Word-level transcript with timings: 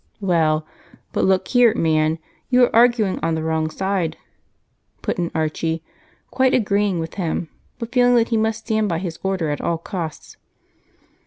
"Well, 0.19 0.65
but 1.13 1.25
look 1.25 1.47
here, 1.49 1.75
man 1.75 2.17
you 2.49 2.63
are 2.63 2.75
arguing 2.75 3.19
on 3.21 3.35
the 3.35 3.43
wrong 3.43 3.69
side," 3.69 4.17
put 5.03 5.19
in 5.19 5.29
Archie, 5.35 5.83
quite 6.31 6.55
agreeing 6.55 6.97
with 6.99 7.13
him, 7.21 7.49
but 7.77 7.91
feeling 7.91 8.15
that 8.15 8.29
he 8.29 8.35
must 8.37 8.65
stand 8.65 8.89
by 8.89 8.97
his 8.97 9.19
order 9.21 9.51
at 9.51 9.61
all 9.61 9.77
costs. 9.77 10.37